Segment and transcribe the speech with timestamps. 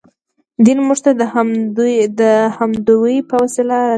[0.65, 1.11] دین موږ ته
[2.19, 2.21] د
[2.59, 3.87] همدوی په وسیله رارسېدلی.